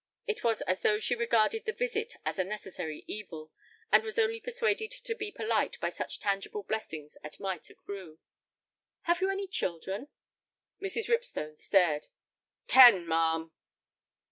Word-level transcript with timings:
It 0.25 0.43
was 0.43 0.61
as 0.61 0.81
though 0.81 0.97
she 0.97 1.13
regarded 1.13 1.65
the 1.65 1.73
visit 1.73 2.15
as 2.25 2.39
a 2.39 2.43
necessary 2.43 3.03
evil, 3.05 3.51
and 3.91 4.01
was 4.03 4.17
only 4.17 4.39
persuaded 4.41 4.89
to 4.89 5.13
be 5.13 5.31
polite 5.31 5.79
by 5.79 5.91
such 5.91 6.19
tangible 6.19 6.63
blessings 6.63 7.17
as 7.17 7.39
might 7.39 7.69
accrue. 7.69 8.17
"Have 9.03 9.21
you 9.21 9.29
any 9.29 9.45
children?" 9.47 10.07
Mrs. 10.81 11.07
Ripstone 11.07 11.55
stared. 11.55 12.07
"Ten, 12.65 13.07
ma'am." 13.07 13.51